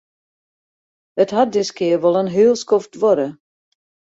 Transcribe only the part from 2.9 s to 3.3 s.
duorre.